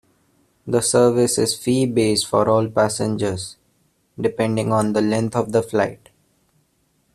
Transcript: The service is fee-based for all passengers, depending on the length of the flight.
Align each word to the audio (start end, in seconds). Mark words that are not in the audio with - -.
The 0.65 0.81
service 0.81 1.37
is 1.37 1.53
fee-based 1.55 2.25
for 2.25 2.49
all 2.49 2.67
passengers, 2.71 3.57
depending 4.19 4.71
on 4.71 4.93
the 4.93 5.01
length 5.03 5.35
of 5.35 5.51
the 5.51 5.61
flight. 5.61 6.09